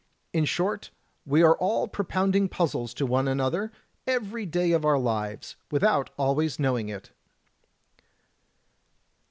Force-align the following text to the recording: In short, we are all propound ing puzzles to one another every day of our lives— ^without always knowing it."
In 0.33 0.45
short, 0.45 0.89
we 1.27 1.43
are 1.43 1.55
all 1.57 1.87
propound 1.87 2.35
ing 2.35 2.49
puzzles 2.49 2.91
to 2.95 3.05
one 3.05 3.27
another 3.27 3.71
every 4.07 4.47
day 4.47 4.71
of 4.71 4.83
our 4.83 4.97
lives— 4.97 5.57
^without 5.69 6.07
always 6.17 6.57
knowing 6.57 6.89
it." 6.89 7.11